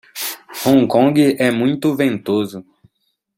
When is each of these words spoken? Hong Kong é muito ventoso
Hong 0.65 0.83
Kong 0.91 1.15
é 1.45 1.49
muito 1.51 1.87
ventoso 1.95 2.65